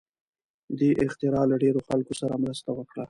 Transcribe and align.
دې 0.79 0.89
اختراع 1.05 1.45
له 1.51 1.55
ډېرو 1.63 1.79
خلکو 1.87 2.13
سره 2.21 2.41
مرسته 2.43 2.69
وکړه. 2.73 2.99